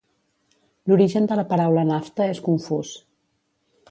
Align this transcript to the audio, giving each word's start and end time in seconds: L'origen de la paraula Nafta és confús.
L'origen 0.91 1.27
de 1.31 1.37
la 1.41 1.43
paraula 1.51 1.85
Nafta 1.91 2.29
és 2.37 2.43
confús. 2.49 2.97